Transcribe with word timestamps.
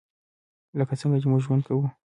لکه 0.79 0.93
څنګه 1.01 1.17
چې 1.21 1.27
موږ 1.29 1.41
ژوند 1.45 1.61
کوو. 1.67 1.87